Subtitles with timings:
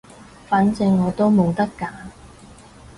[0.49, 1.91] 反正我都冇得揀